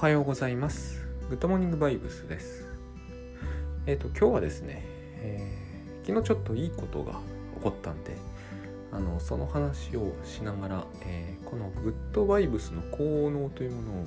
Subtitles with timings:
[0.00, 1.06] おはようございます。
[1.28, 2.64] グッドモーニングバイブスです。
[3.84, 4.82] えっ、ー、と今日はですね、
[5.18, 7.20] えー、昨日ちょっといいことが
[7.56, 8.16] 起こったんで
[8.92, 14.06] あのその話をしながら、えー、このグッドバイブスの効能というものを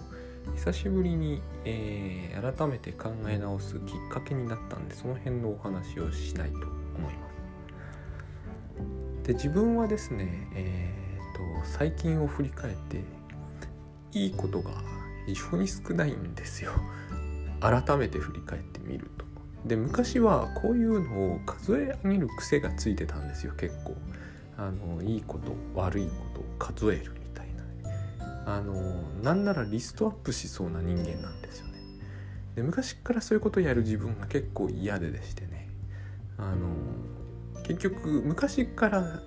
[0.55, 7.29] 久しぶりに、え、改めて考え直すきっかけになったんでその辺のお話をしないと思いま
[9.21, 9.27] す。
[9.27, 12.99] で自分はですねえっ、と最近を振り返って
[14.13, 14.71] いいことが
[15.25, 16.71] 非常に少ないんですよ
[17.61, 19.25] 改めて振り返ってみると
[19.65, 23.95] で昔はこういうのを数え上げる癖がついてたんですよ結構
[24.57, 28.73] あのいいこと悪いことを数えるみたいなあの
[29.23, 31.73] なんならリストアップしそうな人間なんですよね
[32.55, 35.69] で昔からそういうことをやる自分が結構嫌ででしてね
[36.37, 36.67] あの
[37.63, 39.21] 結局昔から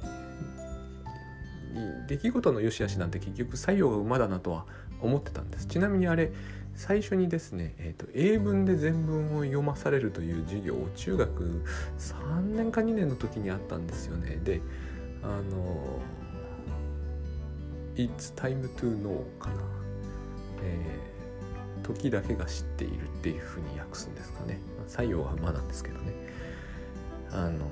[2.06, 4.66] 出来事の良し悪しなんて結局作用が馬だなとは
[5.00, 5.66] 思ってたんです。
[5.66, 6.32] ちなみにあれ
[6.74, 11.64] 最初にですね、えーと、英文で全文を読まされるという授業を中学
[11.98, 14.38] 3年か2年の時にあったんですよね。
[14.44, 14.60] で
[15.22, 16.00] あの
[17.96, 19.56] 「It's time to know」かな、
[20.62, 24.58] えー、時だけが知っているっていうふうに訳すんですかね。
[24.86, 26.12] 採用は馬なんですけどね。
[27.32, 27.66] あの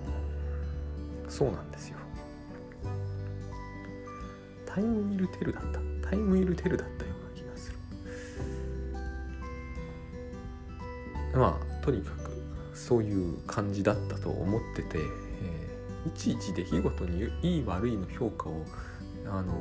[1.28, 1.98] そうなんですよ。
[4.66, 5.80] タイムイルテルだった。
[6.08, 7.13] タイムイルテルだったよ。
[11.34, 12.30] まあとにかく
[12.74, 18.64] そういう感じだったと思ってて、えー、いちいち出来事にいい悪いの評価を、
[19.26, 19.52] あの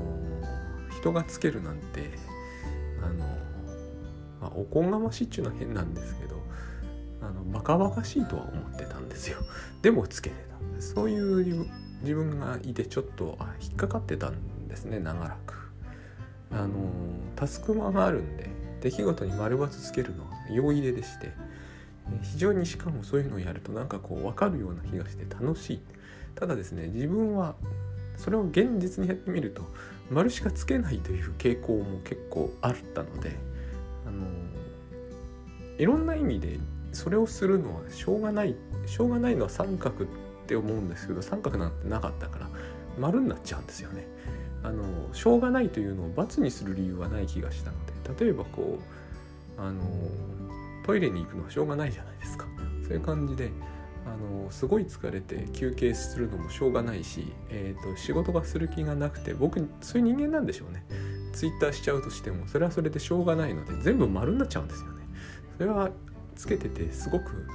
[0.89, 2.11] ー、人がつけるなんて、
[3.02, 3.17] あのー、
[4.41, 6.41] まあ、おこがましいっちゅうのは変なんですけど
[7.21, 9.37] あのバカバカしいとは思ってたんですよ。
[9.81, 10.35] でもつけて
[10.75, 11.67] たそういう
[12.02, 15.63] 自分がいてちょっとあ引っかかってたんですね長らく。
[16.52, 16.69] あの
[17.35, 18.49] タスクマがあるんで
[18.81, 21.31] 出来事に丸×つけるのは容易ででして
[22.21, 25.81] 非常にしかもそういうのをやるとなんかこう分かるような気がして楽しい
[26.36, 27.55] ただですね自分は
[28.17, 29.64] それを現実にやってみると
[30.09, 33.36] 丸しかつけないという傾向も結構あったので
[34.05, 34.27] あの
[35.77, 36.59] いろんな意味で
[36.92, 38.55] それをするのはしょうがない
[38.86, 40.08] しょうがないのは三角っ
[40.45, 42.49] て思うんですけど三角なんてなかったから
[42.99, 44.08] 丸になっちゃうんですよね。
[44.63, 47.77] あのしょうがないというのを×にする理由はない気がしたの
[48.15, 48.80] で例えばこ
[49.58, 49.81] うあの
[50.83, 52.45] トイレに行くのはしょうがないじゃないですか。
[52.83, 53.52] そういう感じで
[54.05, 60.83] あのすごい疲れて休憩するのもしょうがないし、えーと、仕事がする気がなくて僕そういう人間なんでしょうね。
[61.32, 65.04] ツイッターしちゃうとしてもそれはそれでしょうがないので全部丸になっちゃうんですよね。
[65.58, 65.89] それは
[66.36, 67.48] つけててすごく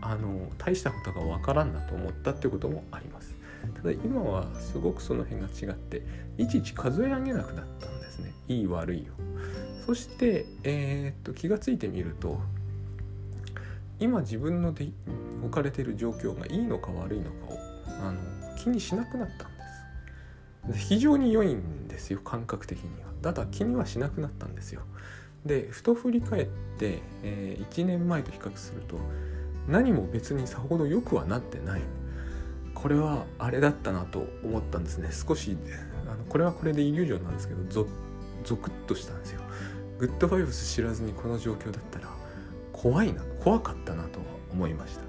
[0.00, 3.36] あの大したことがわからんなと思ったってこともあります。
[3.76, 6.02] ただ今はすごくその辺が違って
[6.36, 8.32] いちいち数え上げなくなったんですね。
[8.48, 9.04] いい悪いを。
[9.86, 12.40] そして、えー、っと気がついてみると
[14.02, 14.88] 今自分ので
[15.42, 17.58] 置かれている状況がいいのか悪いのかを
[18.02, 18.18] あの
[18.56, 19.46] 気にしなくなった
[20.66, 20.86] んです。
[20.88, 23.12] 非常に良いんですよ感覚的には。
[23.22, 24.82] ただ気にはしなくなったんですよ。
[25.46, 26.46] でふと振り返っ
[26.78, 28.96] て、えー、1年前と比較すると
[29.68, 31.82] 何も別にさほど良くはなってない。
[32.74, 35.10] これはあれだったなと思ったんですね。
[35.12, 35.56] 少し
[36.08, 37.86] あのこれはこれでイリュージョンなんですけどゾ
[38.42, 39.40] ゾクッとしたんですよ。
[39.98, 42.11] グッドバイブス知らずにこの状況だったら
[42.82, 44.18] 怖いな怖かったなと
[44.52, 45.02] 思いました。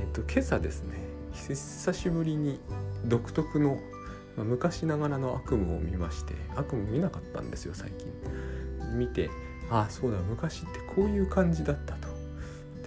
[0.00, 0.96] えっ、ー、と今朝ですね
[1.34, 2.58] 久しぶりに
[3.04, 3.78] 独特の、
[4.34, 8.08] まあ、昔ながらの悪夢を見まして悪夢見なかったんですよ最近。
[8.96, 9.28] 見て
[9.70, 12.08] ああそうだ昔ってこういう感じだったと。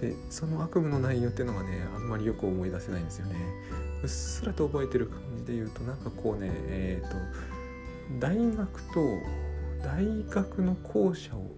[0.00, 3.36] でその悪夢の内容っていうのがねあんまりよく思い出せないんですよね。
[4.02, 7.16] うっすらと覚えてる感じで言うとなんかこうねえっ、ー、と
[8.18, 9.00] 大学と
[9.84, 11.52] 大学の校舎を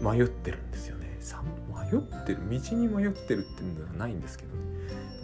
[0.00, 0.97] 迷ってるんですよ。
[1.36, 4.62] 迷ってる道に迷ってるっていうのではないんですけどね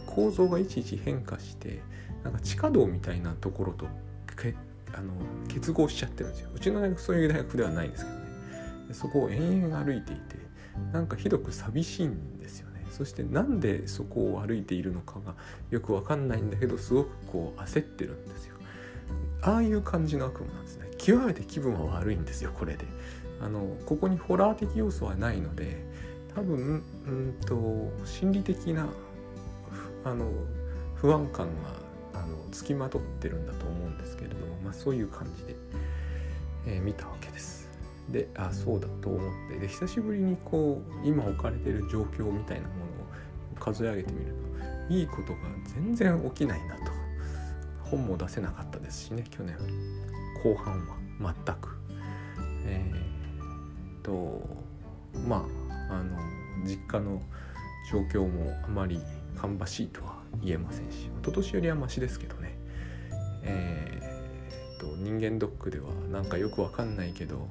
[0.07, 1.83] 構造がいちいち変化して
[2.23, 3.87] なんか地下道みたいなところと
[4.37, 4.55] け
[4.95, 5.13] あの
[5.49, 6.51] 結合しちゃってるんですよ。
[6.55, 8.25] うちの大学そういう大学ではないんですけどね。
[8.93, 10.37] そこを延々歩いていて
[10.93, 12.85] なんかひどく寂しいんですよね。
[12.91, 15.35] そしてなんでそこを歩いているのかが
[15.71, 18.57] よくわかんないんだけどすごくこう焦ってるんですよ。
[19.43, 20.89] ああいう感じの悪夢なんですね。
[20.97, 22.87] 極めて気分は悪いんですよこれで。
[23.41, 25.85] あのここにホラー的要素はないので
[26.35, 28.87] 多分うんと心理的な
[30.05, 30.31] あの
[30.95, 35.57] 不安感があのつきまとってるんだと思うんですけれども、まあ、そういう感じで、
[36.67, 37.71] えー、見たわけです。
[38.09, 44.35] であそうだと思ってで久しぶりにこう今置かれてる状況みたいなものを数え上げてみる
[44.89, 45.39] といいことが
[45.75, 46.83] 全然起きないなと
[47.83, 49.57] 本も出せなかったですしね去年
[50.43, 51.79] 後半は全く。
[52.67, 53.14] えー、
[54.05, 54.41] と
[55.27, 55.45] ま
[55.91, 56.17] ああの
[56.65, 57.21] 実家の
[57.91, 59.01] 状況もあまり
[59.37, 62.57] 芳しいとは言えませんし一昨年よりはマシですけどね
[63.43, 67.49] えー、っと人間ドックではなんかよくわかんないけど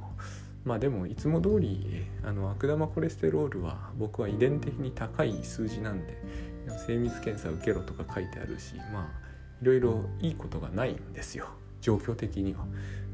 [0.64, 6.18] まあでもいつも通りあの悪玉コレステロールは僕は遺伝的に高い数字なんで
[6.88, 9.24] 精密検査受けろとか書いてあるしまあ
[9.62, 11.48] いろいろいいことがないんですよ
[11.82, 12.66] 状況的には。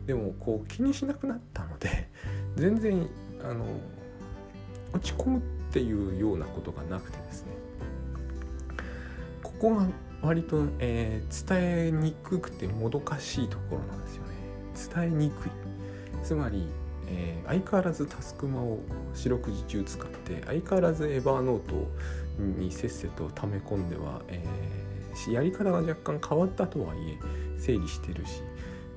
[0.06, 2.10] でもこう気にしなくなったので
[2.56, 3.08] 全然
[3.44, 3.66] あの
[4.94, 5.42] 落ち込むっ
[5.72, 7.52] ていうようなことがなくてですね。
[9.44, 9.88] ここが
[10.22, 14.30] 割と、えー、伝えにくくてもどかしいところなんですよね。
[14.94, 15.52] 伝えにくい。
[16.24, 16.68] つまり、
[17.08, 18.80] えー、相変わらずタスクマを
[19.14, 21.90] 四六時中使って相変わらずエヴァーノート
[22.40, 27.18] にせっせと溜め込んでは、えー、やり方が若干変わったとはいえ
[27.58, 28.42] 整理してるし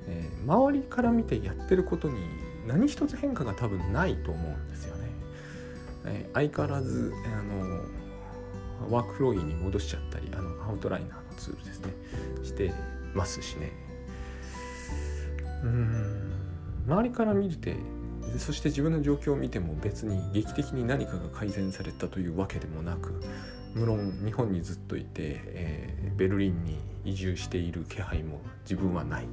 [0.07, 2.17] えー、周りから見てやってることに
[2.67, 5.09] 何一つ変化が多分ないと思うんですよね。
[6.05, 7.81] えー、相変わらずあの
[8.89, 11.93] ワークフローに戻しちゃったりあのアウトライナーのツールですね
[12.43, 12.73] して
[13.13, 13.71] ますしね。
[15.63, 16.33] うん
[16.87, 17.77] 周りから見て
[18.37, 23.21] そして自分の状況を見ても別に劇的に何かが改善されたというわけでもなく
[23.73, 29.27] 無論日本にずっといて、えー、ベルリンに移住している気配も自分はない。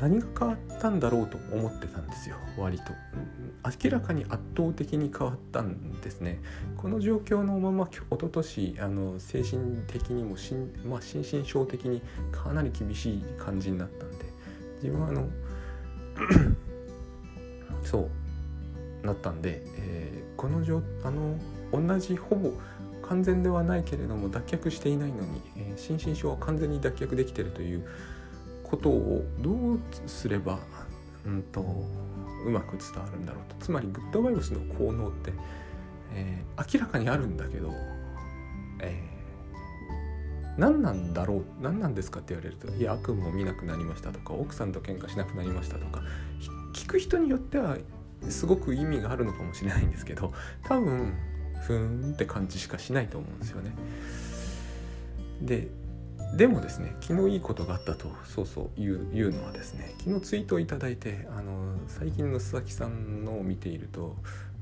[0.00, 2.36] 何が変わったんだろうと思ってたんですよ。
[2.58, 2.92] 割と。
[3.84, 6.40] 明らかに圧倒的に変わったんですね。
[6.76, 12.02] この状況のまま一昨年あの精神的にも心,、まあ、心身症的に
[12.32, 14.34] かなり厳しい感じになったんで。
[14.84, 15.28] 自分はあの
[17.82, 18.10] そ
[19.02, 21.38] うなったんで、えー、この状あの
[21.72, 22.52] 同じほぼ
[23.02, 27.86] 完全ではないけれども脱却していないのに、えー、心身症は完全に脱却できてるという
[28.74, 30.58] ことをどうすれば、
[31.24, 35.32] うんと、うまく伝わるんだろうとつまりグッドバイブスの効能って、
[36.12, 37.70] えー、明らかにあるんだけど、
[38.80, 46.02] えー、何なんだろう何なんですかって言われると「いや悪夢を見なくなりました」とか「奥さんと喧嘩しなくなりました」とか
[46.74, 47.78] 聞く人によっては
[48.28, 50.34] すごく意味があるのかもしれないんですけど
[50.64, 51.14] 多分
[51.66, 53.72] ふーんって感じしかしないと思うんですよね。
[55.40, 55.70] で
[56.36, 64.16] でもですね昨日いいことがあったとそうそう言う言うのはですね昨日ツイートをいいてあの最近の須崎さんのを見ていると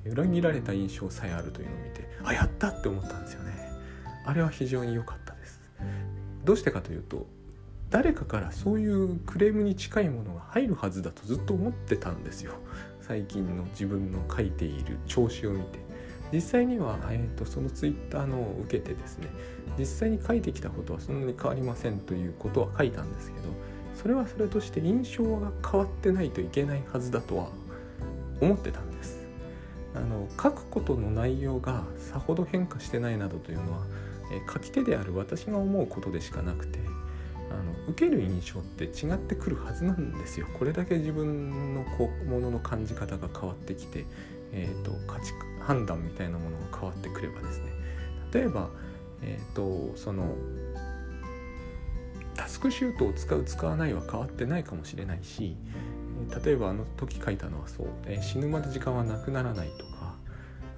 [0.04, 3.72] 裏切られた印象さえあるというのを見てあやったって思ったんですよね。
[4.24, 5.60] あれは非常に良かったです。
[6.44, 7.26] どうしてかというと
[7.90, 12.52] 誰かからそういうクレームに近いものが入るはずだとずっと思ってたんですよ。
[13.00, 15.91] 最近の自分の書いている調子を見て。
[16.32, 19.28] 実際には、えーと、そのツイッターのを受けてですね
[19.78, 23.48] 実際に書いてきたことはそんなに変わりませんということは書いたんですけど
[23.94, 27.48] それはそれとして印象が変わってないといけないはずだとは
[28.40, 29.22] 思ってたんです。
[29.94, 33.80] あの書くことの内容がさほど変化してないなどというのは、
[34.32, 36.78] えー、書き手である私が思うことでしかなくて
[37.52, 40.46] あの受ける印象って違ってくるはずなんですよ。
[40.58, 44.04] これだけ自分のこものの感じ方が変わってきて、
[44.52, 47.72] えーと、価値判断みたいなものが変わってくればですね。
[48.32, 48.70] 例えば、
[49.22, 50.34] えーと、その
[52.34, 55.54] タスクシュートを使う使わないは変わってないかもしれないし
[56.44, 59.91] 例えばあの時書いたのはそう、えー、死ぬまで時間はなくならないと。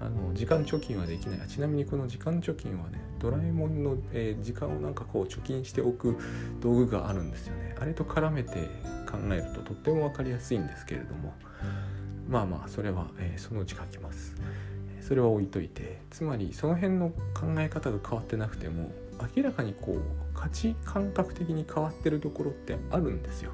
[0.05, 1.49] あの時間貯金はできない。
[1.49, 6.19] ちなみにこの時間貯金はねドラえもんの、えー、時間をなんかこう貯金しておく
[6.61, 7.75] 道具があるんですよね。
[7.81, 8.69] あれと絡めて
[9.11, 11.33] 考えるととっても分かりやすいんですけれども。
[12.29, 14.35] まあまあそれは、えー、そのうち書きます。
[15.01, 16.03] それは置いといて。
[16.11, 18.93] つまりその辺の考え方が変わってなくても
[19.37, 20.01] 明らかにこう
[20.35, 23.53] 価値感覚的に変わってるところってあるんですよ。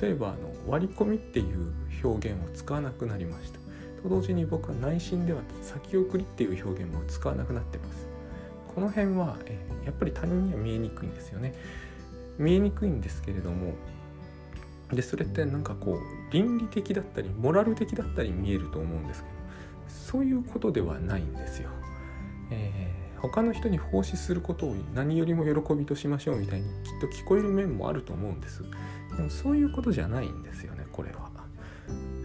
[0.00, 1.72] 例えばあの割り込みっていう
[2.02, 3.61] 表現を使わなくなりました。
[4.02, 8.06] と同時に僕は内心では先送りっていう表現も使わなくなってます
[8.74, 11.54] この辺は、えやっぱり他人には見えにくいんですよね
[12.38, 13.74] 見えにくいんですけれども
[14.90, 19.34] でそれってなんかこう倫理的だったりモラル的だったり見えると思うんですけど
[19.88, 21.70] そういうことではないんですよ。
[22.50, 28.62] えー、他の人に奉仕することを何よりも喜びとしましょうみたいにきっと聞こえる面もあると思うんです。
[29.16, 31.30] でもそういうことじゃないんですよねこれは。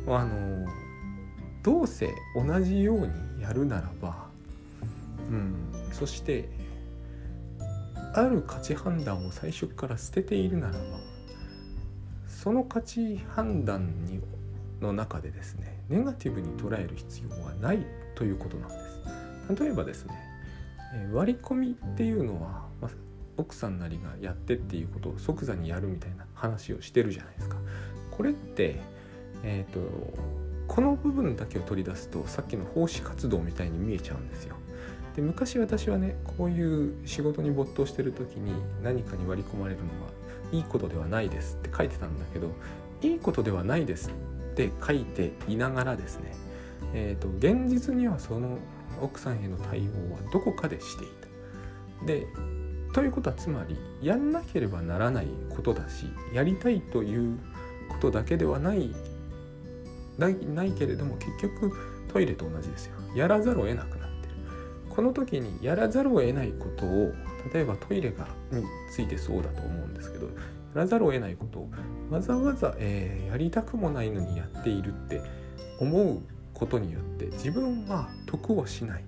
[0.10, 0.66] あの
[1.68, 4.30] どうせ同じようにやるならば、
[5.30, 5.54] うん、
[5.92, 6.48] そして
[8.14, 10.80] ある価値判断を最初から捨てているならば
[12.26, 14.22] その価値判断に
[14.80, 18.76] の中でですねネガティブに捉える必要はないということなんで
[19.58, 19.62] す。
[19.62, 20.14] 例えばですね
[21.12, 22.92] 割り込みっていうのは、まあ、
[23.36, 27.58] 奥さんなりがやってっていうことを即座にやるみたいな話をしてるじゃないですか。
[28.12, 28.80] これって
[29.44, 34.56] えっ、ー、とこの部分だけを取り出すとさっきの奉仕活動みたいに見えちゃうんですよ。
[35.16, 40.12] で昔私はねこういう仕事に没頭してる時に何かに割り込まれるのは
[40.52, 42.52] いいことではないですって書いてたんだけど
[43.02, 46.36] いいことではないですって書いていながらですね、
[46.94, 48.60] えーと、現実にはその
[49.02, 51.08] 奥さんへの対応はどこかでしてい
[52.00, 52.06] た。
[52.06, 52.28] で
[52.94, 57.38] ということはつまりやんなければならないことだしやりたいという
[57.90, 58.92] ことだけではない
[60.18, 60.30] な
[60.64, 61.72] いけれども結局
[62.08, 64.34] トイレと同じですよやらざるを得なくなってる
[64.90, 67.14] この時にやらざるを得ないことを
[67.54, 70.32] 例えばトイレがについてそうだと思うんですけどや
[70.76, 71.70] らざるを得ないことを
[72.10, 75.22] わざわざ、えー、やりたくもないのにやっているって
[75.80, 76.22] 思う
[76.54, 79.04] ことによって自分は得をしない。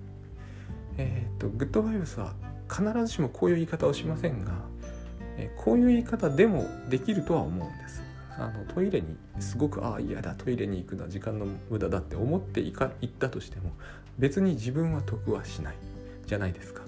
[0.98, 2.34] えっ、ー、とグッドバイブスは
[2.68, 4.52] 必ずしもこういう言い方をしませんが、
[5.36, 8.02] えー、こういう言い方でもできるとは思うんです。
[8.40, 13.72] あのトイレにすごくああ嫌だトイレに行くのは時間の無駄だって思っていか行ったとしても
[14.18, 15.74] 別に自分は得はしない
[16.26, 16.82] じゃないですか。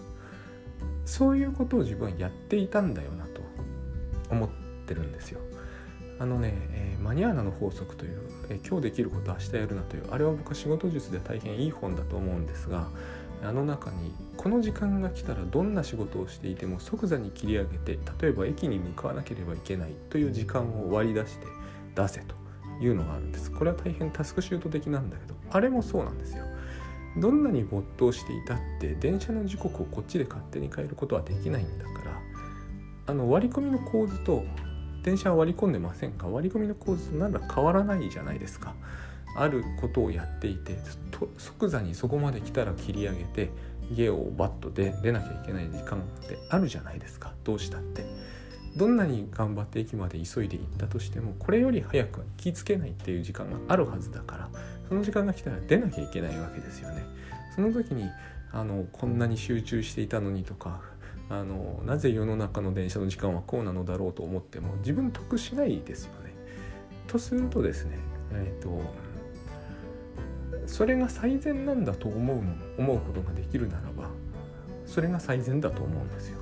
[1.04, 3.42] そういうことを自分はやっていたんだよなと
[4.30, 4.48] 思っ
[4.86, 5.40] てるんですよ。
[6.18, 12.88] あのね、えー、マニアーナの法則という、えー、今日できること明日やるなというあれは僕は仕事術で大変いい本だと思うんですが
[13.44, 21.46] あの中にこの時間が来たらどんな仕事をしていても即座に切り上げて例えば駅に向かわなければいけないという時間を割り出して
[21.94, 22.34] 出せと
[22.80, 23.50] いうのがあるんです。
[23.50, 26.44] これは大変タスクシュート的なんだけどあれもそうなんですよ。
[27.18, 32.18] どんなに没頭していたって電車の時刻をこっちで勝手に変えることはできないんだから
[33.08, 34.44] あの割り込みの構図と
[35.02, 36.28] 電車は割り込んでませんか？
[36.28, 38.74] 割り込みの構図と何ら変わらないじゃないですか。
[39.36, 40.76] あることをやっていて
[41.38, 43.50] 即座にそこまで来たら切り上げて
[43.90, 47.32] 家をバットで出なきゃいけない時間ってあるじゃないですか。
[47.44, 48.04] どうしたって。
[48.76, 54.48] どんなに頑張って駅まで急いで行ったとしてもこれより早くは行きつけないっていう時間があるはずだから
[54.88, 57.04] その時間が来たら出なきゃいけないわけですよね。
[57.54, 58.08] その時に
[58.50, 60.80] あのこんなに集中していたのにとか
[61.28, 66.32] あのなぜ世の中の電車の時間はこうなのだろうと思っても自分得しないですよね。
[67.06, 67.98] とするとですね
[68.32, 68.80] えっ、ー、と
[70.66, 72.42] それが最善なんだと思うの
[72.78, 74.10] 思うことができるならば
[74.86, 76.38] それが最善だと思うんですよ。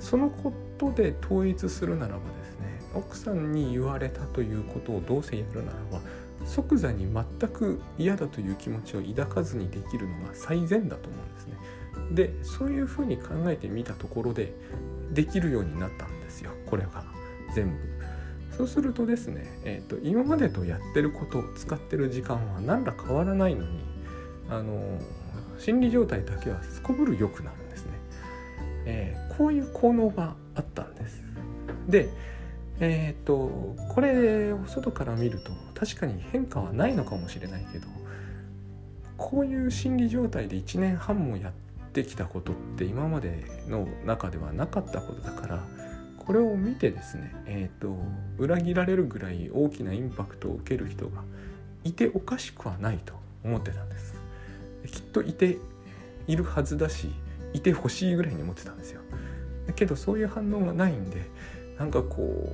[0.00, 6.00] そのことで統一するならばですね奥さんに言われたということをどうせやるならば
[6.46, 11.56] 即座に全く嫌だという気持ちを抱かずにできるのが最善だと思うんですね。
[12.12, 14.54] でそういうふうに考えてみたところで
[15.12, 17.04] できるようになったんですよこれが
[17.54, 17.97] 全部。
[18.58, 23.68] そうするとですね、えーと、今までとやってることを使ってる時間は何ら変わらないのに
[24.50, 24.98] あの
[25.60, 27.92] 心理状態だけはすこぶる良くなるんですね、
[28.84, 31.22] えー、こういう効能があったんです。
[31.88, 32.08] で
[32.80, 37.86] えっ、ー、とこれを外から見ると確かに変化はないのかもしれないけど
[39.16, 41.52] こういう心理状態で1年半もやっ
[41.92, 45.77] てきたことって今までの中ではなかったことだから
[46.28, 47.96] これを見てですね、えーと、
[48.36, 51.22] 裏切られるぐらい大きなインパクトを受ける人が
[51.84, 54.14] いておかしくはないと思ってたんです
[54.92, 55.56] きっといて
[56.26, 57.08] いるはずだし
[57.54, 59.00] いてほしいぐらいに思ってたんですよ
[59.68, 61.22] だけどそういう反応がないんで
[61.78, 62.52] なんかこ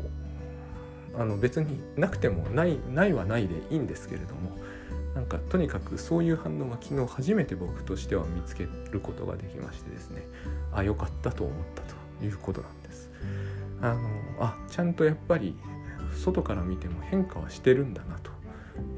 [1.16, 4.56] うあの別になくてもないないはないでいいんですけれども
[5.16, 10.22] なんかとにかくそういう反応が昨日初めて僕としては見つけることができましてですね
[10.72, 12.83] あ良かったと思ったということなんです。
[13.84, 14.00] あの
[14.40, 15.54] あちゃんとやっぱり
[16.16, 18.30] 外から見ても変化はしてるんだなと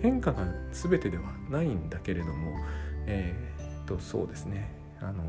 [0.01, 2.57] 変化が全てではないんだけれども
[3.07, 5.25] えー、っとそうですねあの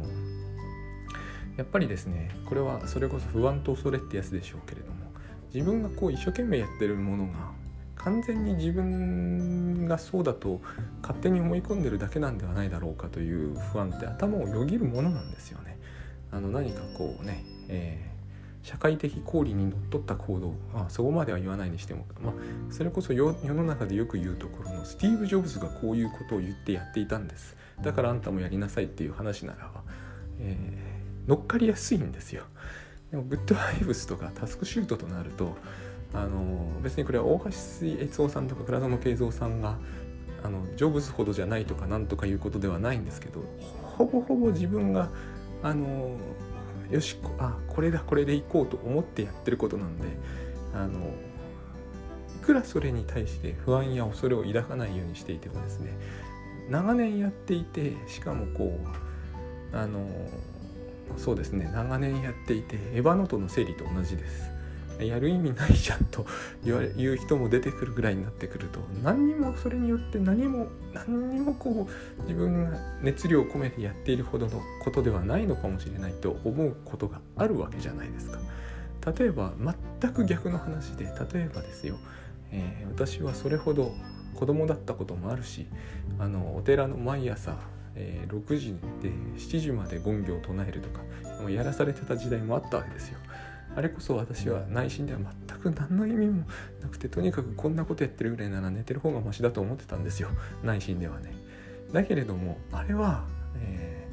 [1.58, 4.98] やっぱりですねこれはそれこそ不安と恐れってやつでしょうけれども
[5.52, 7.52] 自分がこう一生懸命やってるものが
[7.96, 10.62] 完全に自分がそうだと
[11.02, 15.80] 勝手に思い込んでるだけなんではないだろうかという不安って頭をよぎるものなんですよね。
[16.30, 18.17] あの何かこうね、えー
[18.64, 20.56] 社会的公理にのっとった行動。
[20.74, 22.34] あそこまでは言わないにしても、まあ、
[22.70, 27.56] それこそ世の中でよく言うところのスティーブ・ジョブズがこういうことを言ってやっていたんです。
[27.82, 29.84] だからあんたもやりなさいっていう話ならば、
[30.40, 32.44] えー、乗っかりやすいんですよ。
[33.12, 35.56] でもグッドバイブスとかタスクシュートとなると
[36.14, 37.50] あの別にこれは大橋
[37.86, 39.78] 悦夫さんとか倉園慶三さんが
[40.44, 43.44] あのジョブズほどじゃないとかなんとかいうことではないんですけど
[43.82, 45.10] ほぼほぼ自分が
[45.64, 46.16] あの
[46.92, 50.06] よしあこれだこれでいこうと思ってやってることなんで
[50.74, 51.14] あの
[52.36, 55.98] いくらそれに対して不安や恐れを抱かないようにしていてもですね
[56.70, 58.80] 長年やっていてしかもこ
[59.74, 60.08] うあの
[61.18, 64.57] そうですね長年やっていてエヴァノートの整理と同じです。
[65.00, 66.26] やる意味ないじゃんと
[66.64, 71.88] 言う人も出てくるぐらいになってくると何にもそれによって何も何にもこ
[72.20, 78.40] う自分が熱量を込めてやっているほどのことではないのかもしれないと思うことがあるわけじゃないですか。
[79.18, 79.54] 例えば
[80.02, 81.12] 全く逆の話で例
[81.42, 81.98] えばですよ、
[82.52, 83.94] えー、私はそれほど
[84.36, 85.66] 子供だったこともあるし
[86.20, 87.58] あのお寺の毎朝、
[87.96, 91.02] え、6時で7時まで権行を唱えるとか
[91.42, 93.18] もうやらされてた時代もあったわけですよ。
[93.78, 96.48] あれこそ私は内心では全く何の意味も
[96.82, 100.30] なくてとにかくこんなことやってるぐらいなら寝てる方がマシだと思ってたんですよ
[100.64, 101.32] 内心ではね。
[101.94, 103.26] だけれどもあれは、
[103.60, 104.08] え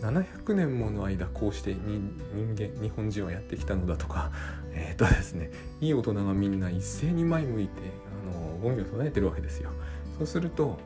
[0.00, 4.30] ー、700年もの間こうして人間日本人はやってきたのだとか
[4.72, 5.50] えっ、ー、とですね
[5.80, 7.72] いい大人がみんな一斉に前向いて
[8.32, 9.70] あの権行を唱えてるわけですよ。
[10.18, 10.78] そうすると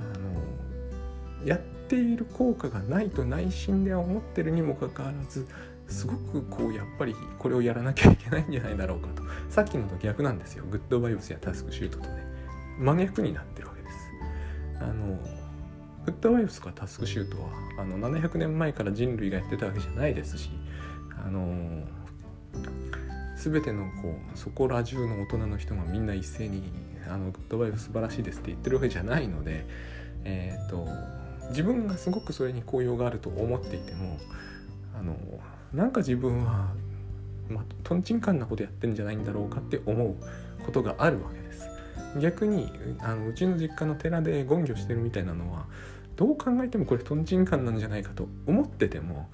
[0.00, 5.46] あのやっている効果がないと内心では思ってるにもかかわらず
[5.88, 9.22] すごくこうやっぱりこれをやらなきゃいけないんじゃないだろうかと。
[9.50, 10.64] さっきのと逆なんですよ。
[10.70, 12.26] グッドバイブスやタスクシュートとね。
[12.78, 13.94] 真逆になってるわけです。
[14.80, 15.18] あの
[16.04, 17.48] グッドバイブスかタスクシュートは
[17.78, 20.50] あの700年前から人類がやってたわけじゃないですし
[21.24, 21.82] あの
[23.36, 26.62] 全てのこうそこら中の大人の人がみんな一斉に
[27.08, 29.66] あのグッドバイブ素晴らしいですって言ってるわけじゃないので
[30.24, 30.86] えっ、ー、と
[31.48, 34.18] 自分がすごくそれに効用があると思っていても
[34.98, 35.16] あの
[35.74, 36.72] なんか自分は、
[37.48, 40.14] まあ、とんちんかんなことやってんじゃないんだろうかって思う
[40.64, 41.68] ことがあるわけです。
[42.20, 45.66] 逆にあのうちの実家の寺で勤行してるみたいなのは
[46.16, 49.28] どう考えてもこれとんちんかんなんじゃないかと思ってても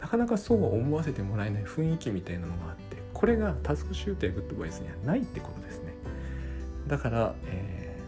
[0.00, 5.94] なかなかそうは思わせてもらえない雰囲気みたいなのがあってこれが TaskChute やグッドバイブスにはないってことですね。
[6.88, 7.98] だから、え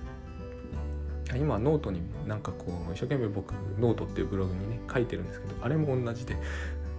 [1.26, 6.36] ー、今ノートになんかこう一生懸命僕ノートっていうブログにね書いてるんですけどあれも同じで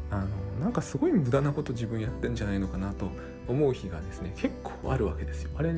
[0.10, 0.28] あの
[0.62, 3.12] なんかすごい無駄なこと自分やってんじゃないのかなと
[3.48, 5.52] 思う日がですね結構あるわけですよ。
[5.58, 5.74] あれ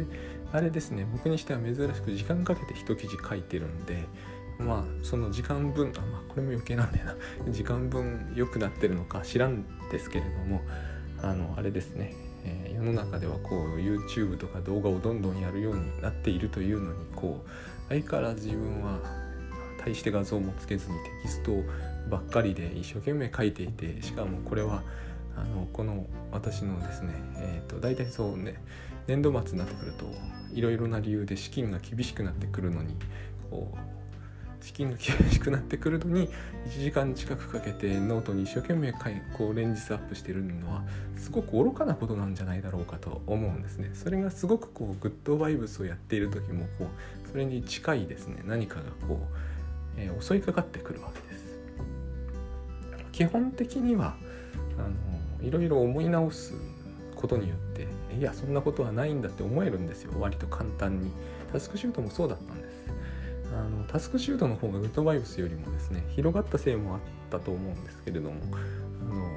[0.52, 4.06] あれですね僕にしては珍しく時間かけて一記事書いてるんで
[4.58, 7.16] まあその時間分あまあこれも余計なんだよな。
[7.52, 10.62] 時間分良くなってるのか知らんですけれども
[11.22, 12.14] あのあれですね、
[12.46, 17.50] えー、世の中ではこう YouTube とか動画をどんどんやるようになっているというのにこう
[17.90, 19.00] 相変わらず自分は
[19.80, 21.64] 大して画像もつけずにテキストを
[22.10, 24.84] ばっかりで一生懸命書いていてしかもこれは
[25.36, 28.56] あのこの私のですね、えーと、大体そうね
[29.08, 30.06] 年度末になってくると
[30.54, 32.96] いろいろな理由で資金が厳しくなってくるのに
[33.50, 33.78] こう
[34.62, 36.28] 資金が厳しくなってくるのに
[36.68, 38.94] 1時間近くかけてノートに一生懸命
[39.38, 40.84] こう連日アップしてるのは
[41.16, 43.92] すごく愚かなことなんじゃないだろうかと思うんですね。
[43.94, 46.88] それがすごくこうグッドバイブスをやっている時もこ
[47.26, 49.28] うそれに近いですね何かがこ
[49.96, 51.29] う、えー、襲いかかってくるわけです。
[53.20, 54.16] 基本的には
[54.78, 54.84] あ
[55.44, 56.54] のいろいろ思い直す
[57.18, 57.86] ことによって
[58.18, 60.14] いやそんなことはないんだって思えるんですよ。
[60.18, 61.12] 割と簡単に。
[61.52, 62.86] タスクシュートもそうだったんです。
[63.54, 68.36] あのタスクシュートの方がグッドバイブスよりもですね広がったせいもあったと思うんですけれども
[69.02, 69.28] あの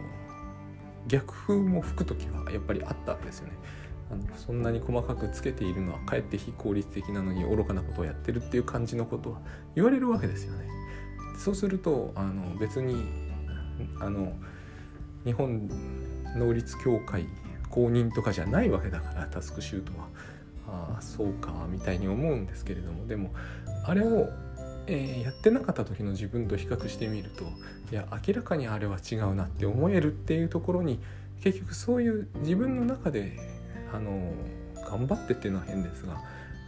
[1.09, 3.55] 逆風も吹く時はやっぱりあったんですよね。
[4.12, 9.40] あのそんなに細かくつけているのはかえって非効率的なのに愚かなことをやってるっていう感じのことは
[9.75, 10.68] 言われるわけですよね。
[11.37, 13.32] そうするとあの別に
[14.00, 14.32] あの
[15.24, 15.68] 日本
[16.37, 17.26] 能率協会
[17.70, 20.08] 公認とかじゃないわけだからタスクシュートは。
[20.68, 23.06] ああそうかみたいに思うんですけれども。
[23.06, 23.32] でも
[23.85, 24.28] あれを、
[24.87, 27.44] えー、やってなかった時の自分と比較してみると
[27.90, 31.00] いや明らかにあれは違うなって思えるっていうところに
[31.42, 33.32] 結局そういう自分の中で
[33.92, 34.32] あの
[34.88, 36.20] 頑張ってっていうのは変ですが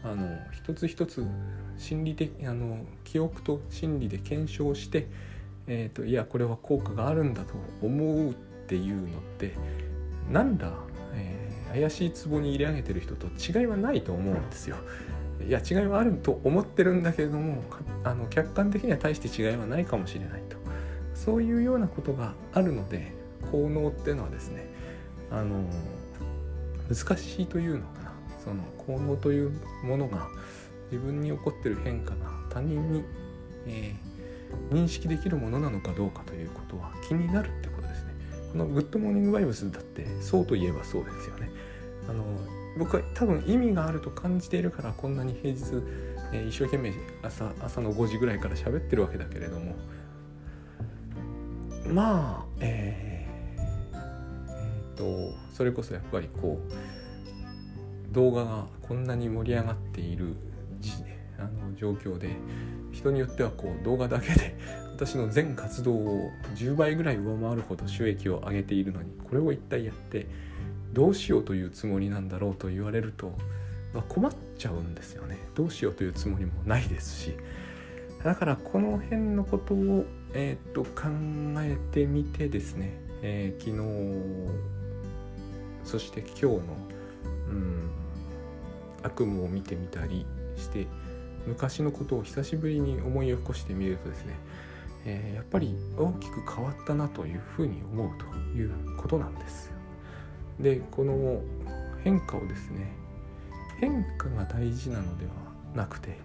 [0.02, 1.24] あの一つ一つ
[1.78, 5.06] 心理的あの記憶と心理で検証して
[5.66, 8.34] えーと、いやこれは効果があるんだと思うっ
[8.66, 9.54] ていうのって
[10.30, 10.72] なんだ、
[11.14, 14.76] えー、怪しい壺に入れ上げてる人と違いはないと思うんですよ。
[15.46, 17.62] いや違いはあると思ってるんだけれども
[18.04, 20.56] あの客観的には大して違いはないかもしれないと
[21.14, 23.12] そういうようなことがあるので
[23.50, 24.66] 効能っていうのはですね
[25.30, 25.64] あの
[26.88, 30.28] 難しいというのかなその効能というものが
[30.90, 32.16] 自分に起こってる変化が
[32.48, 33.04] 他人に、
[33.66, 34.13] えー
[34.70, 38.14] 認識できるものなのかどうかということは気になるってことですね。
[38.52, 41.50] このグッドモーニングバイブスだってそうといえばそうですよね。
[42.08, 42.24] あの
[42.78, 45.82] 僕は多分意味があると感じているからこんなに平日、
[46.32, 49.76] えー、一生懸命朝朝の5時ぐらいから喋ってるわけだけれども
[51.88, 60.36] まあえー、えー、とそれこそやっぱりこう動画がこんなに盛り上がっている
[61.44, 62.30] あの状況で
[62.92, 64.56] 人によってはこう動画だけで
[64.92, 70.28] 私の全活動を10倍ぐらい上回るほど収益を上げているのにこれを一体やって
[70.92, 73.36] どうしようというつもりなんだろうと言われると、
[73.92, 75.38] まあ、困っちゃうんですよね。
[75.56, 77.34] どうしようというつもりもないですし。
[78.22, 81.10] だからこの辺のことを、えー、と考
[81.58, 84.74] えてみてですね、えー、昨日
[85.84, 86.60] そして今日の、
[87.50, 87.90] うん、
[89.02, 90.24] 悪夢を見てみたり
[90.56, 90.86] して
[91.46, 94.34] 昔のことを久しぶりに思い起こしてみるとですね、
[95.04, 98.24] えー、やっぱり大きく変わったなというふうに思うと
[98.56, 99.72] いうことなんです。
[100.58, 101.40] でこの
[102.02, 102.92] 変化をですね
[103.80, 105.32] 変化が大事なのでは
[105.74, 106.18] なくて、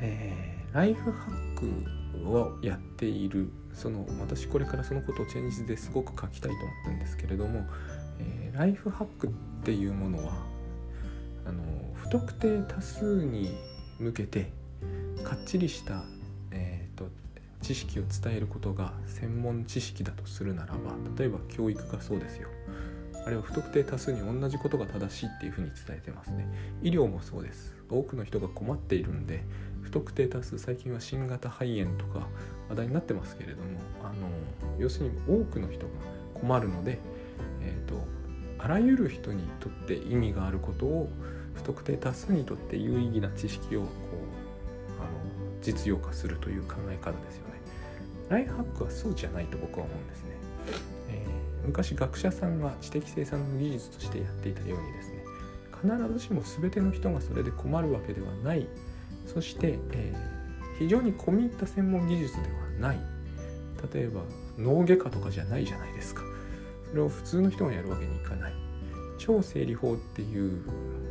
[0.00, 7.64] えー、ライフハックをやっているその私これからそのことをチェンジですごく書きたいと思ったんですけれども、
[8.18, 9.30] えー、ライフハックっ
[9.64, 10.32] ていうものは
[11.46, 11.62] あの
[11.94, 13.56] 不特定多数に
[13.98, 14.52] 向けて
[15.24, 16.02] かっちりした、
[16.50, 17.08] えーと、
[17.60, 22.48] 知識を伝えることが専門知識だとするならば例えば教育がそうですよ。
[23.24, 26.44] あれは不特定多数に同じことが正しいっていうふうに伝えてますね。
[26.82, 27.72] 医療もそうです。
[27.88, 29.44] 多くの人が困っているんで
[29.82, 32.26] 不特定多数最近は新型肺炎とか
[32.70, 34.28] 話題になってますけれどもあの
[34.78, 35.92] 要するに多くの人が
[36.34, 36.98] 困るので、
[37.60, 38.02] えーと、
[38.62, 41.10] あらゆる人にとって意味があることを
[41.54, 45.08] 不特定多数にとって有意義な知識をこうあの
[45.60, 47.60] 実用化するという考え方ですよね。
[48.28, 50.30] ライフハックはそうじゃないと僕は思うんですね。
[51.10, 55.24] えー、昔学者さんが知的生産の技術としてやっていたようにですね
[55.82, 58.68] 必ずしも全ての人がそれで困るわけではない
[59.26, 62.98] そして、えー、非常に込み入った専門技術ではない
[63.92, 64.22] 例えば
[64.56, 66.22] 脳外科とかじゃないじゃないですか
[66.94, 68.52] れを普通の人がやるわけにいかない。
[69.18, 70.64] 超整理法っていう、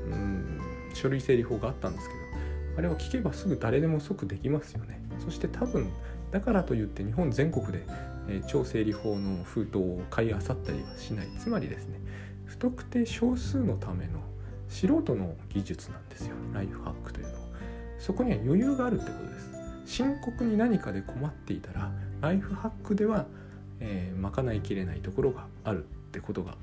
[0.09, 0.59] うん、
[0.93, 5.01] 書類整理法があったんですけどあれを聞けばすぐ誰でも即できますよね。
[5.23, 5.89] そして多分
[6.31, 7.85] だからといって日本全国で、
[8.27, 11.27] え、超整理法の封筒を買い漁ったりはしない。
[11.37, 11.99] つまりですね
[12.45, 14.19] 不特定少数のための
[14.67, 16.35] 素人の技術なんですよ。
[16.53, 17.39] ライフハックというのは。
[17.99, 19.49] そこには余裕があるってことです。
[19.85, 21.91] 深刻に何かで困っていたら
[22.21, 23.25] ライフハックでは、
[23.81, 26.55] えー、賄いきれないところがあるってことが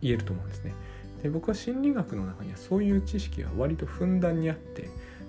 [0.00, 0.74] 言えると思うんですね。
[1.22, 4.88] で僕は心理学の中にはそういう知識が割とふんだんにあって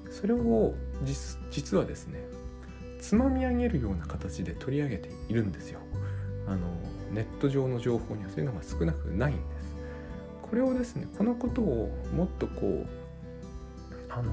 [0.10, 0.74] それを
[1.52, 2.20] 実はですね
[3.00, 5.80] つまみ上げるような形で取り上げているんですよ。
[6.48, 6.68] あの
[7.12, 9.76] ネット上の情報にはそういうのが少なくないんです。
[10.42, 12.88] これをですねこのことをもっとこう
[14.10, 14.32] あの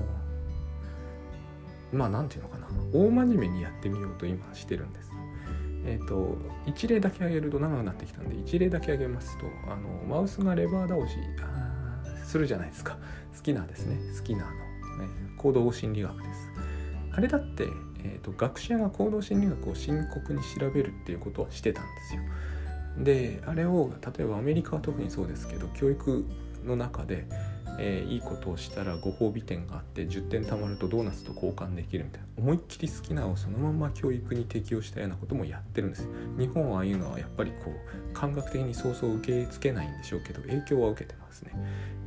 [1.93, 5.10] まあ何て言うのかな大真面目にやってみようと今してるんです。
[5.85, 11.17] えっ、ー、と一例だけ挙げると長くなってきたんで一例だけ挙げますとあのマウスがレバー倒し
[12.25, 12.99] するじゃないですか
[13.37, 14.51] 好きなですね好きなの、
[14.99, 16.49] ね、行動心理学です。
[17.13, 17.67] あれだって、
[18.05, 22.23] えーと、学者が行動心理学を深刻に調べるっていうことはしてたんですよ。
[23.05, 26.25] であれを例えばアメリカは特にそうですけど教育
[26.65, 27.27] の中で
[27.79, 32.27] えー、いいことをしたらご褒美点があって10点貯まるとドーナツと交換できるみたいな。
[32.39, 36.09] 思いっきり好きなをそのまま教育に適用したようなこともやってるんです。
[36.39, 41.53] 日本はああいうのはやっぱりこう感覚的にそうそう受け付けないんでしょうけど影響は受けてますね。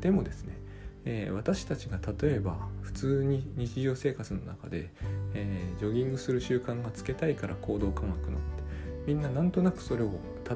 [0.02, 0.58] でもですね、
[1.06, 4.89] えー、私たちが例えば普通に日常生活の中で、
[5.34, 8.63] えー、ジョギングする習慣がつけたいから行動科学のって
[9.06, 10.12] みんななんとなくそれを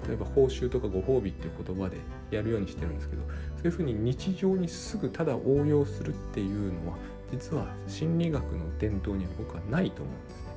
[0.08, 1.98] 例えば報酬とかご褒美っていう言葉で
[2.32, 3.24] やるようにしてるんですけど
[3.67, 6.97] いうふうに日常にすぐただ応用するっていうのは
[7.32, 10.47] 実は心理学の伝統には僕はないと思うんですね。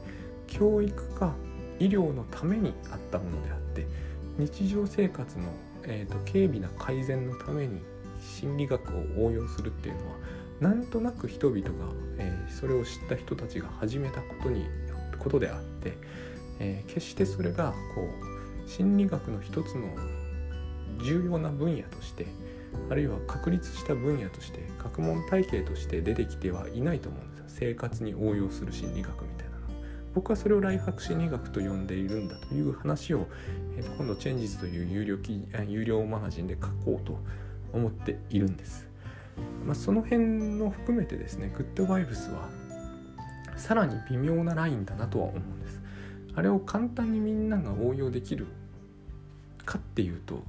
[0.47, 1.35] 教育か
[1.79, 3.87] 医療のためにあったものであって
[4.39, 5.45] 日常生活の、
[5.85, 7.81] えーと、軽微な改善のために
[8.21, 10.17] 心理学を応用するっていうのは
[10.61, 11.71] なんとなく人々が、
[12.19, 14.67] えー、それを知った人たちが始めたことに
[15.19, 15.95] ことであって、
[16.59, 18.03] えー、決してそれがこ
[18.67, 19.89] う心理学の一つの
[21.03, 22.27] 重要な分野として
[22.89, 27.45] あるいは確立した分野として学問体系として出てきてはいないと思うんですよ。
[27.49, 29.61] 生活に応用する心理学みたいなの。
[30.15, 33.27] 僕はそれをライフハック心理学と呼んでいるんだという話を、
[33.77, 35.17] えー、と今度チェンジズという有料
[35.69, 37.19] 有料マガジンで書こうと
[37.73, 38.89] 思っているんです、
[39.65, 42.49] まあ、その辺の含めてですねグッドバイブスは
[43.57, 45.81] さらに微妙なラインだなとは思うんです。
[46.35, 48.47] あれを簡単にみんなが応用できる
[49.65, 50.43] かっていうと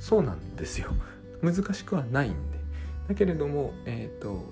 [0.00, 0.94] そうなんですよ。
[1.42, 2.58] 難しくはないんで。
[3.08, 4.44] だけれどもえっ、ー、と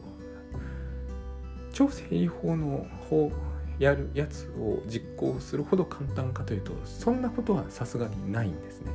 [1.73, 3.31] 超整理法の法
[3.79, 8.93] やるやつを実行するほど簡単かというとそんなことはさすがにないんですね。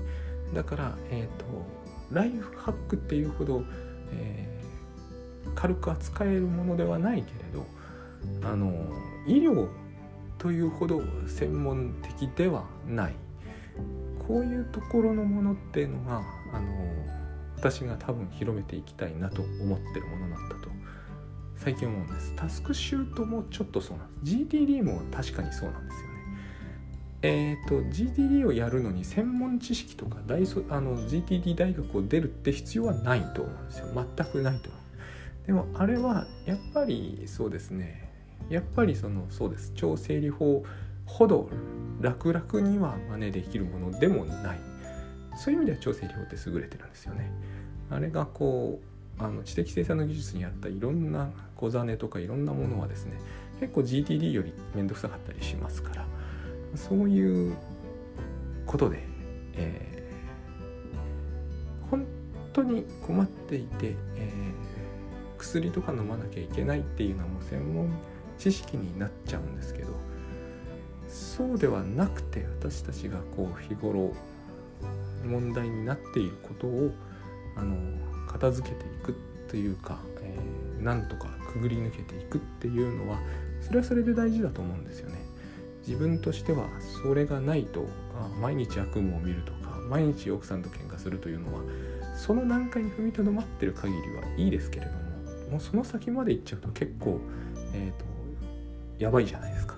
[0.53, 1.45] だからえっ、ー、と
[2.11, 3.63] ライフハックっていうほど、
[4.11, 7.65] えー、軽く扱えるものではないけれど
[8.47, 8.71] あの
[9.25, 9.67] 医療
[10.37, 13.15] というほど専門的ではない。
[14.27, 17.24] こういうところのものっていうのがあの
[17.57, 20.69] 私が多分広めていきたいなと思ってるものなんだと。
[21.57, 22.33] 最近思うんです。
[22.35, 24.35] タスクシュートもちょっとそうなんです。
[24.37, 26.15] GTD も確かにそうなんですよね。
[27.21, 33.87] えっ、ー、と GTD をやるのに専門知識とか大そあの GTD 大学を出るって必要はないと思うんですよ。
[33.93, 35.47] 全くないと思う。
[35.47, 38.11] でもあれはやっぱりそうですね。
[38.49, 39.71] やっぱりそのそうです。
[39.75, 40.63] 超整理法
[41.05, 41.49] ほど
[42.01, 44.74] 楽々には真似できるものでもない。
[45.35, 47.31] そういう意味では超整理法って優れてるんですよね。
[47.89, 48.79] あれがこ
[49.19, 53.13] うあの知的生産の技術にあったいろんな小金とかいろんなものはですね
[53.59, 56.05] 結構 GTD より面倒くさかったりしますから
[56.75, 57.55] そういう
[58.65, 59.03] ことで、
[59.53, 62.05] えー、本
[62.51, 67.89] 当に困っていて、えー、薬とか飲まなきゃいけないっていうのはもう専門
[68.37, 69.93] 知識になっちゃうんですけど
[71.07, 74.11] そうではなくて私たちがこう日頃
[75.25, 76.91] 問題になっていることを
[77.55, 77.75] あの
[78.27, 79.15] 片付けていく
[79.47, 83.19] というか、えー、なんとかくぐり抜けていくっていうのは
[83.61, 85.15] それはそれで大事だと思うんですよね。
[85.87, 86.67] 自分としては
[87.03, 87.85] それがないと
[88.15, 91.61] あ毎日悪夢を見るとか毎日奥さんと喧嘩するというのは
[92.17, 94.99] その段階に踏みとどまってる限りはいいですけれども
[95.51, 97.19] もうその先まで行っちゃうと結構、
[97.73, 98.05] えーと、
[98.97, 99.74] やばいじゃないですか。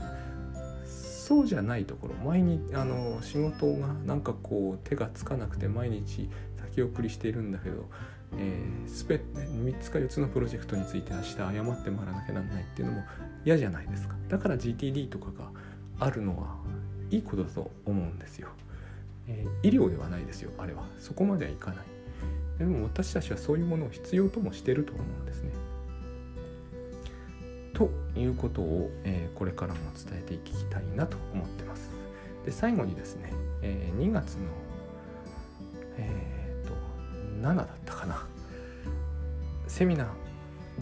[1.27, 7.89] そうじゃないところ毎日あの仕事がなんかこう手がつかなくて毎日先送りしているんだけど、
[8.37, 13.03] えー、スペ3つか4つのプロジェクトについて明日謝ってもらわなきゃなんないっていうのも
[13.43, 14.15] 嫌じゃないですか。
[14.29, 15.51] だから GTD とかが
[15.99, 16.55] あるのは
[17.11, 18.47] いいことだと思うんですよ、
[19.27, 20.85] えー、医療ではないですよあれは。
[20.97, 21.85] そこまではいかない。
[22.57, 25.51] でも私たちはそういうものを必要ともしてると思うんですね。
[27.77, 31.91] ということを、えー、これからも伝えていきたいなと思ってます。
[32.43, 34.39] で最後にですね、えー、2月の
[35.99, 36.73] えっ、と
[37.47, 38.25] 7だったかな。
[39.67, 40.07] セミナー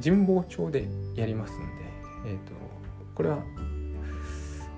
[0.02, 1.66] 神保町でやりますんで
[2.28, 2.54] えっ、と
[3.14, 3.44] これは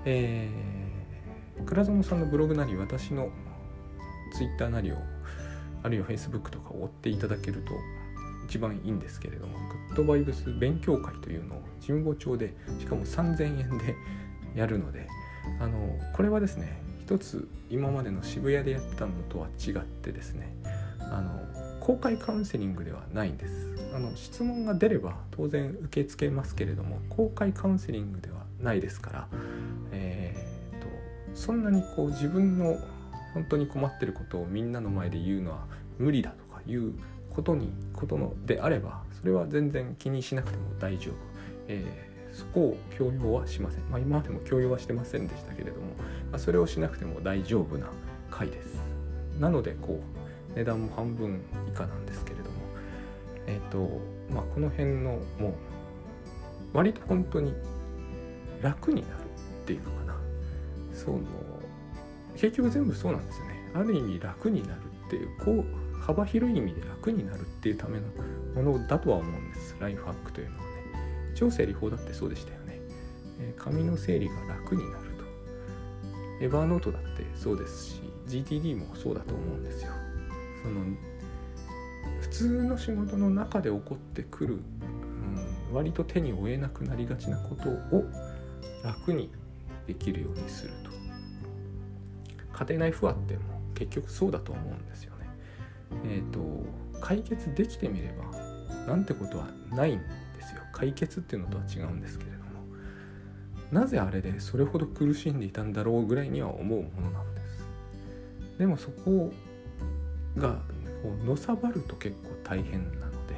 [0.04, 3.28] えー、倉園さんのブログなり私の
[4.32, 4.96] ツイッターなりを
[5.84, 7.74] あるいはフェイスブックとかを追っていただけると
[8.48, 9.58] 一番いいんですけれども
[9.88, 13.94] グッドバイブス勉強会というのを神保町でしかも3000円で
[14.54, 15.06] やるので
[15.60, 20.54] あのこれはですね一つ今までの渋谷でやったのとは違ってですね
[20.98, 21.30] あの
[21.80, 23.68] 公開カウンセリングではないんです。
[23.94, 29.28] あの質問が出れば当然受け付けますけれども公開カウンセリングではないですから
[31.38, 32.76] そんなにこう自分の
[33.32, 35.66] 本当に困ってることをみんなの前で言うのは
[35.98, 36.94] 無理だとかいう
[37.38, 41.14] ことにことのであればそれは全然気にしなくても大丈夫、
[41.68, 45.86] えー、そこを強要はしません、まあ、今までも強要はしてませんでしたけれども、
[46.32, 47.86] まあ、それをしなくても大丈夫な
[48.28, 48.80] 回です。
[49.38, 50.00] なのでこ
[50.54, 52.56] う値段も半分以下なんですけれども
[53.46, 54.00] えっ、ー、と
[54.34, 55.52] まあこの辺のもう
[56.72, 57.54] 割と本当に
[58.60, 59.12] 楽になる
[59.62, 59.98] っていうのか
[60.92, 61.20] その
[62.34, 63.70] 結局全部そうなんですよね。
[63.74, 68.06] ある意味楽になるっていうこう幅広い意味で楽になるっていうための
[68.54, 69.76] ものだとは思うんです。
[69.78, 70.68] ライフハックというのはね。
[71.34, 72.80] 超整理法だってそうでしたよね、
[73.40, 75.24] えー、紙の整理が楽になると。
[76.40, 79.90] エバーノートだってそうですし GTD もそうだと思うんですよ。
[80.62, 80.80] その
[82.22, 88.06] 普通の仕事の中で起こってくる、うん、割と手に負えなくなりがちなことを
[88.82, 89.30] 楽に
[89.86, 90.90] できるようにすると。
[92.64, 93.40] 家庭内不和っても
[93.74, 95.17] 結局そうだと思うんですよ。
[96.04, 96.40] え、ー、と
[97.00, 98.38] 解決できてみれば
[98.86, 100.62] なんてことはないんですよ。
[100.72, 102.42] 解決っていうのとは違うんですけれども
[103.70, 107.66] なぜあれでそれほど苦しんでいたんだろうぐらいには思うものなんです。
[108.58, 109.32] でもそこ
[110.36, 110.60] が
[111.02, 113.36] こうのさばると結構大変なので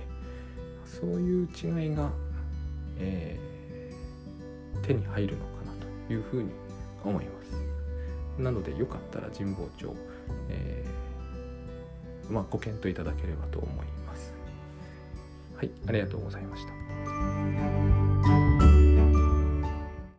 [0.84, 2.10] そういう違いが、
[2.98, 5.72] えー、手に入るのかな
[6.08, 6.50] というふうに
[7.04, 9.94] 思いますなのでよかったら神保町、
[10.48, 11.09] えー、
[12.30, 14.32] まあ、ご検討いただければと思います。
[15.56, 17.89] はい、ありがとうございました。